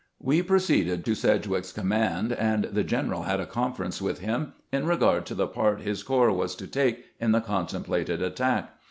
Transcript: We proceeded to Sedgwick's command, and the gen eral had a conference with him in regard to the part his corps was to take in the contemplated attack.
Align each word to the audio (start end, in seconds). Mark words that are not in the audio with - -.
We 0.19 0.41
proceeded 0.41 1.05
to 1.05 1.13
Sedgwick's 1.13 1.71
command, 1.71 2.33
and 2.33 2.63
the 2.63 2.83
gen 2.83 3.09
eral 3.09 3.25
had 3.25 3.39
a 3.39 3.45
conference 3.45 4.01
with 4.01 4.17
him 4.17 4.53
in 4.71 4.87
regard 4.87 5.27
to 5.27 5.35
the 5.35 5.45
part 5.45 5.81
his 5.81 6.01
corps 6.01 6.31
was 6.31 6.55
to 6.55 6.65
take 6.65 7.05
in 7.19 7.33
the 7.33 7.39
contemplated 7.39 8.19
attack. 8.19 8.71